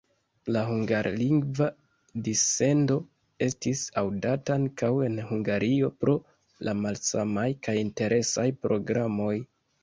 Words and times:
La 0.53 0.61
hungarlingva 0.67 1.65
dissendo 2.27 2.95
estis 3.47 3.83
aŭdata 4.03 4.55
ankaŭ 4.61 4.89
en 5.09 5.21
Hungario 5.33 5.91
pro 6.05 6.17
la 6.69 6.75
malsamaj 6.81 7.47
kaj 7.69 7.77
interesaj 7.85 8.49
programoj. 8.67 9.33